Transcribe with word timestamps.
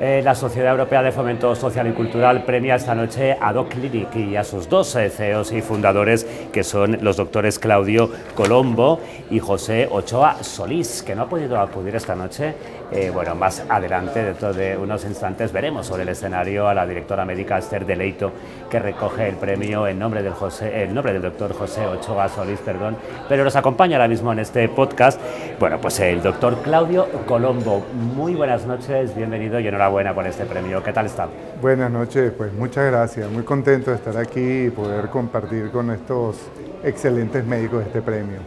Eh, 0.00 0.22
la 0.24 0.34
Sociedad 0.34 0.72
Europea 0.72 1.04
de 1.04 1.12
Fomento 1.12 1.54
Social 1.54 1.86
y 1.86 1.92
Cultural 1.92 2.42
premia 2.42 2.74
esta 2.74 2.96
noche 2.96 3.36
a 3.40 3.52
Doc 3.52 3.68
Clinic 3.68 4.16
y 4.16 4.34
a 4.34 4.42
sus 4.42 4.68
dos 4.68 4.96
eh, 4.96 5.08
CEOs 5.08 5.52
y 5.52 5.62
fundadores, 5.62 6.26
que 6.52 6.64
son 6.64 6.98
los 7.00 7.16
doctores 7.16 7.60
Claudio 7.60 8.10
Colombo 8.34 8.98
y 9.30 9.38
José 9.38 9.86
Ochoa 9.88 10.42
Solís, 10.42 11.04
que 11.04 11.14
no 11.14 11.22
ha 11.22 11.28
podido 11.28 11.60
acudir 11.60 11.94
esta 11.94 12.16
noche. 12.16 12.56
Eh, 12.90 13.12
bueno, 13.14 13.36
más 13.36 13.64
adelante, 13.68 14.24
dentro 14.24 14.52
de 14.52 14.76
unos 14.76 15.04
instantes, 15.04 15.52
veremos 15.52 15.86
sobre 15.86 16.02
el 16.02 16.08
escenario 16.08 16.66
a 16.66 16.74
la 16.74 16.88
directora 16.88 17.24
médica 17.24 17.58
Esther 17.58 17.86
Deleito, 17.86 18.32
que 18.68 18.80
recoge 18.80 19.28
el 19.28 19.36
premio 19.36 19.86
en 19.86 20.00
nombre 20.00 20.24
del, 20.24 20.32
José, 20.32 20.82
el 20.82 20.92
nombre 20.92 21.12
del 21.12 21.22
doctor 21.22 21.54
José 21.54 21.86
Ochoa 21.86 22.28
Solís, 22.28 22.58
perdón, 22.58 22.96
pero 23.28 23.44
nos 23.44 23.54
acompaña 23.54 23.96
ahora 23.96 24.08
mismo 24.08 24.32
en 24.32 24.40
este 24.40 24.68
podcast, 24.68 25.20
bueno, 25.60 25.80
pues 25.80 26.00
el 26.00 26.20
doctor 26.20 26.60
Claudio 26.62 27.06
Colombo. 27.28 27.86
Muy 28.16 28.34
buenas 28.34 28.66
noches, 28.66 29.14
bienvenido 29.14 29.60
y 29.60 29.68
enhorabuena 29.68 29.83
enhorabuena 29.84 30.14
por 30.14 30.26
este 30.26 30.44
premio. 30.44 30.82
¿Qué 30.82 30.92
tal 30.92 31.06
está? 31.06 31.28
Buenas 31.60 31.90
noches, 31.90 32.32
pues 32.36 32.52
muchas 32.52 32.86
gracias. 32.86 33.30
Muy 33.30 33.42
contento 33.42 33.90
de 33.90 33.96
estar 33.96 34.16
aquí 34.16 34.66
y 34.66 34.70
poder 34.70 35.08
compartir 35.08 35.70
con 35.70 35.90
estos 35.90 36.36
excelentes 36.82 37.44
médicos 37.44 37.84
este 37.86 38.00
premio. 38.00 38.38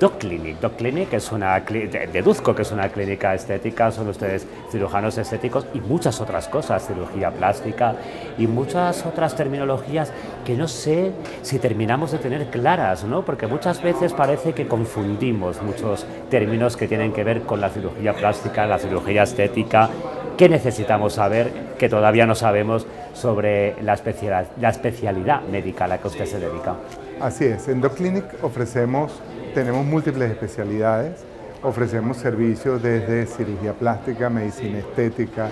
Doc 0.00 0.18
Clinic. 0.18 0.58
Doc 0.60 0.76
Clinic 0.76 1.12
es 1.12 1.30
una, 1.30 1.60
deduzco 1.60 2.54
que 2.54 2.62
es 2.62 2.72
una 2.72 2.88
clínica 2.88 3.34
estética, 3.34 3.92
son 3.92 4.08
ustedes 4.08 4.46
cirujanos 4.70 5.16
estéticos 5.16 5.64
y 5.74 5.80
muchas 5.80 6.20
otras 6.20 6.48
cosas, 6.48 6.86
cirugía 6.86 7.30
plástica 7.30 7.94
y 8.36 8.48
muchas 8.48 9.06
otras 9.06 9.36
terminologías 9.36 10.12
que 10.44 10.56
no 10.56 10.66
sé 10.66 11.12
si 11.42 11.60
terminamos 11.60 12.10
de 12.10 12.18
tener 12.18 12.46
claras, 12.50 13.04
¿no? 13.04 13.24
Porque 13.24 13.46
muchas 13.46 13.80
veces 13.80 14.12
parece 14.12 14.54
que 14.54 14.66
confundimos 14.66 15.62
muchos 15.62 16.04
términos 16.30 16.76
que 16.76 16.88
tienen 16.88 17.12
que 17.12 17.22
ver 17.22 17.42
con 17.42 17.60
la 17.60 17.70
cirugía 17.70 18.12
plástica, 18.12 18.66
la 18.66 18.78
cirugía 18.78 19.22
estética 19.22 19.88
¿Qué 20.36 20.50
necesitamos 20.50 21.14
saber 21.14 21.50
que 21.78 21.88
todavía 21.88 22.26
no 22.26 22.34
sabemos 22.34 22.86
sobre 23.14 23.74
la 23.82 23.94
especialidad, 23.94 25.40
médica 25.50 25.86
a 25.86 25.88
la 25.88 25.98
que 25.98 26.08
usted 26.08 26.26
se 26.26 26.38
dedica? 26.38 26.74
Así 27.22 27.46
es, 27.46 27.68
en 27.68 27.80
DocClinic 27.80 28.44
ofrecemos, 28.44 29.18
tenemos 29.54 29.86
múltiples 29.86 30.30
especialidades, 30.30 31.24
ofrecemos 31.62 32.18
servicios 32.18 32.82
desde 32.82 33.24
cirugía 33.24 33.72
plástica, 33.72 34.28
medicina 34.28 34.80
estética, 34.80 35.48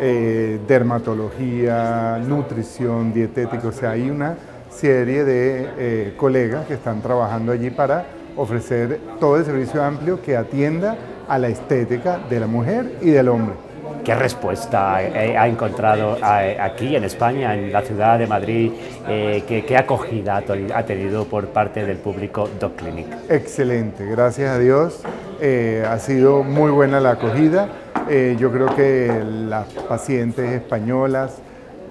eh, 0.00 0.60
dermatología, 0.68 2.18
nutrición, 2.24 3.12
dietética, 3.12 3.66
o 3.66 3.72
sea, 3.72 3.90
hay 3.90 4.08
una 4.08 4.36
serie 4.70 5.24
de 5.24 5.68
eh, 5.78 6.14
colegas 6.16 6.64
que 6.66 6.74
están 6.74 7.02
trabajando 7.02 7.50
allí 7.50 7.70
para 7.70 8.06
ofrecer 8.36 9.00
todo 9.18 9.36
el 9.36 9.44
servicio 9.44 9.82
amplio 9.82 10.22
que 10.22 10.36
atienda 10.36 10.96
a 11.26 11.38
la 11.38 11.48
estética 11.48 12.20
de 12.30 12.38
la 12.38 12.46
mujer 12.46 12.98
y 13.02 13.10
del 13.10 13.28
hombre. 13.30 13.67
¿Qué 14.08 14.14
respuesta 14.14 14.96
ha 14.96 15.46
encontrado 15.48 16.16
aquí 16.22 16.96
en 16.96 17.04
España, 17.04 17.52
en 17.52 17.70
la 17.70 17.82
ciudad 17.82 18.18
de 18.18 18.26
Madrid? 18.26 18.72
Eh, 19.06 19.44
¿qué, 19.46 19.76
acogida 19.76 20.42
ha 20.74 20.82
tenido 20.86 21.26
por 21.26 21.48
parte 21.48 21.84
del 21.84 21.98
público 21.98 22.48
Doc 22.58 22.76
Clinic? 22.76 23.06
Excelente, 23.28 24.06
gracias 24.06 24.48
a 24.48 24.58
Dios. 24.58 25.02
Eh, 25.42 25.84
ha 25.86 25.98
sido 25.98 26.42
muy 26.42 26.70
buena 26.70 27.00
la 27.00 27.10
acogida. 27.10 27.68
Eh, 28.08 28.34
yo 28.40 28.50
creo 28.50 28.74
que 28.74 29.12
las 29.46 29.66
pacientes 29.86 30.52
españolas 30.52 31.42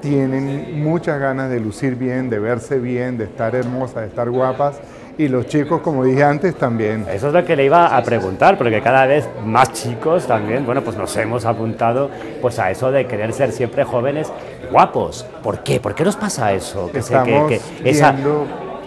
tienen 0.02 0.84
muchas 0.84 1.20
ganas 1.20 1.50
de 1.50 1.60
lucir 1.60 1.96
bien, 1.96 2.30
de 2.30 2.40
verse 2.40 2.80
bien, 2.80 3.18
de 3.18 3.26
estar 3.26 3.56
hermosas, 3.56 4.02
de 4.02 4.08
estar 4.08 4.30
guapas 4.30 4.80
y 5.18 5.28
los 5.28 5.48
chicos, 5.48 5.82
como 5.82 6.04
dije 6.04 6.24
antes, 6.24 6.56
también. 6.56 7.06
Eso 7.12 7.28
es 7.28 7.34
lo 7.34 7.44
que 7.44 7.56
le 7.56 7.66
iba 7.66 7.98
a 7.98 8.04
preguntar, 8.04 8.58
porque 8.58 8.82
cada 8.82 9.08
vez 9.08 9.28
más 9.44 9.74
chicos 9.74 10.28
también, 10.28 10.66
bueno, 10.66 10.84
pues 10.84 10.96
nos 10.96 11.16
hemos 11.18 11.46
apuntado 11.46 12.12
pues 12.42 12.60
a 12.60 12.70
eso 12.70 12.92
de 12.92 13.08
querer 13.08 13.34
ser 13.34 13.52
siempre 13.52 13.84
jóvenes 13.84 14.32
guapos. 14.72 15.26
¿Por 15.42 15.64
qué? 15.64 15.80
¿Por 15.80 15.96
qué 15.96 16.04
nos 16.04 16.16
pasa 16.16 16.54
eso? 16.54 16.92
Que 16.92 17.00
Estamos 17.00 17.50
que, 17.50 17.60
viendo 17.84 18.46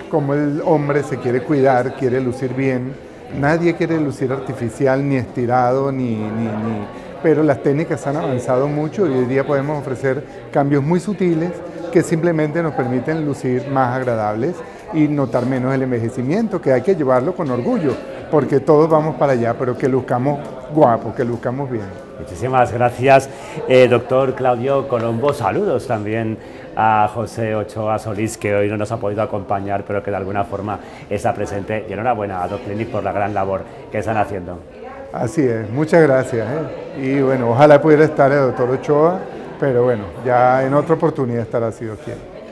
cómo 0.08 0.34
el 0.34 0.62
hombre 0.64 1.02
se 1.02 1.19
quiere 1.19 1.42
cuidar, 1.42 1.95
quiere 1.95 2.20
lucir 2.20 2.55
bien. 2.55 2.95
Nadie 3.36 3.74
quiere 3.74 3.98
lucir 3.98 4.33
artificial, 4.33 5.08
ni 5.08 5.17
estirado, 5.17 5.90
ni, 5.90 6.14
ni, 6.14 6.45
ni... 6.45 7.10
Pero 7.23 7.42
las 7.42 7.63
técnicas 7.63 8.07
han 8.07 8.17
avanzado 8.17 8.67
mucho 8.67 9.07
y 9.07 9.11
hoy 9.11 9.27
día 9.27 9.47
podemos 9.47 9.79
ofrecer 9.79 10.25
cambios 10.51 10.83
muy 10.83 11.01
sutiles 11.01 11.53
que 11.92 12.03
simplemente 12.03 12.63
nos 12.63 12.75
permiten 12.75 13.25
lucir 13.25 13.69
más 13.69 13.97
agradables 13.97 14.55
y 14.92 15.08
notar 15.08 15.47
menos 15.47 15.75
el 15.75 15.83
envejecimiento, 15.83 16.61
que 16.61 16.73
hay 16.73 16.83
que 16.83 16.95
llevarlo 16.95 17.35
con 17.35 17.51
orgullo, 17.51 17.95
porque 18.30 18.61
todos 18.61 18.89
vamos 18.89 19.17
para 19.17 19.33
allá, 19.33 19.55
pero 19.59 19.77
que 19.77 19.89
luzcamos 19.89 20.41
guapos, 20.73 21.14
que 21.14 21.25
luzcamos 21.25 21.70
bien. 21.70 21.86
Muchísimas 22.19 22.73
gracias, 22.73 23.29
eh, 23.69 23.89
doctor 23.89 24.35
Claudio 24.35 24.89
Colombo. 24.89 25.33
Saludos 25.33 25.86
también 25.86 26.39
a 26.77 27.09
José 27.13 27.55
Ochoa 27.55 27.98
Solís, 27.98 28.36
que 28.36 28.55
hoy 28.55 28.69
no 28.69 28.77
nos 28.77 28.92
ha 28.92 28.98
podido 28.98 29.23
acompañar, 29.23 29.85
pero 29.86 30.03
que 30.03 30.11
de 30.11 30.17
alguna 30.17 30.45
forma 30.45 30.79
está 31.09 31.35
presente. 31.35 31.86
Y 31.89 31.92
enhorabuena 31.92 32.42
a 32.42 32.48
Doc 32.48 32.63
Clinic 32.63 32.89
por 32.89 33.03
la 33.03 33.13
gran 33.13 33.35
labor 33.35 33.63
que 33.91 33.98
están 33.98 34.17
haciendo. 34.17 34.59
Así 35.13 35.43
es, 35.43 35.69
muchas 35.71 36.03
gracias. 36.03 36.47
¿eh? 36.48 37.01
Y 37.03 37.21
bueno, 37.21 37.51
ojalá 37.51 37.81
pudiera 37.81 38.05
estar 38.05 38.31
el 38.31 38.39
doctor 38.39 38.71
Ochoa 38.71 39.21
pero 39.61 39.85
bueno, 39.85 40.05
ya 40.25 40.65
en 40.65 40.73
otra 40.73 40.95
oportunidad 40.95 41.43
estará 41.43 41.67
así, 41.67 41.85
quien. 42.03 42.30